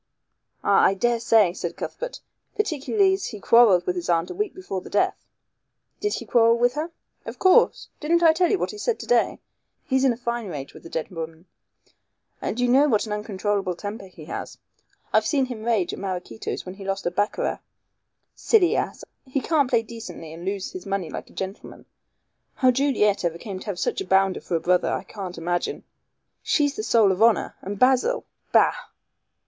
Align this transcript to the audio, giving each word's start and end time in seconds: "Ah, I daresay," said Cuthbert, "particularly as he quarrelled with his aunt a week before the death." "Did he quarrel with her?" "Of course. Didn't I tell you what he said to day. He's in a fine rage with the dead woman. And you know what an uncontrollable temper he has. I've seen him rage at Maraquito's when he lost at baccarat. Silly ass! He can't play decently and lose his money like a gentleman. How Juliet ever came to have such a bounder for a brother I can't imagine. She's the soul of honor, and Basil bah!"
"Ah, 0.63 0.83
I 0.83 0.95
daresay," 0.95 1.53
said 1.53 1.77
Cuthbert, 1.77 2.21
"particularly 2.57 3.13
as 3.13 3.27
he 3.27 3.39
quarrelled 3.39 3.85
with 3.85 3.95
his 3.95 4.09
aunt 4.09 4.31
a 4.31 4.33
week 4.33 4.55
before 4.55 4.81
the 4.81 4.89
death." 4.89 5.27
"Did 5.99 6.15
he 6.15 6.25
quarrel 6.25 6.57
with 6.57 6.73
her?" 6.73 6.89
"Of 7.23 7.37
course. 7.37 7.87
Didn't 7.99 8.23
I 8.23 8.33
tell 8.33 8.49
you 8.49 8.57
what 8.57 8.71
he 8.71 8.79
said 8.79 8.99
to 8.99 9.05
day. 9.05 9.37
He's 9.85 10.03
in 10.03 10.11
a 10.11 10.17
fine 10.17 10.47
rage 10.47 10.73
with 10.73 10.81
the 10.81 10.89
dead 10.89 11.11
woman. 11.11 11.45
And 12.41 12.59
you 12.59 12.67
know 12.67 12.87
what 12.87 13.05
an 13.05 13.11
uncontrollable 13.13 13.75
temper 13.75 14.07
he 14.07 14.25
has. 14.25 14.57
I've 15.13 15.27
seen 15.27 15.45
him 15.45 15.63
rage 15.63 15.93
at 15.93 15.99
Maraquito's 15.99 16.65
when 16.65 16.73
he 16.73 16.83
lost 16.83 17.05
at 17.05 17.15
baccarat. 17.15 17.59
Silly 18.33 18.75
ass! 18.75 19.03
He 19.27 19.39
can't 19.39 19.69
play 19.69 19.83
decently 19.83 20.33
and 20.33 20.43
lose 20.45 20.71
his 20.71 20.87
money 20.87 21.11
like 21.11 21.29
a 21.29 21.33
gentleman. 21.33 21.85
How 22.55 22.71
Juliet 22.71 23.23
ever 23.23 23.37
came 23.37 23.59
to 23.59 23.65
have 23.67 23.77
such 23.77 24.01
a 24.01 24.07
bounder 24.07 24.41
for 24.41 24.55
a 24.55 24.59
brother 24.59 24.91
I 24.91 25.03
can't 25.03 25.37
imagine. 25.37 25.83
She's 26.41 26.75
the 26.75 26.81
soul 26.81 27.11
of 27.11 27.21
honor, 27.21 27.55
and 27.61 27.77
Basil 27.77 28.25
bah!" 28.51 28.73